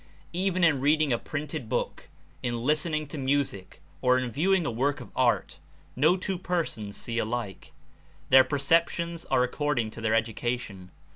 [0.33, 2.09] Even in reading a printed book,
[2.41, 5.59] in listening to music or in viewing a work of art,
[5.95, 7.71] no two persons see alike;
[8.31, 10.89] their perceptions are according to their education.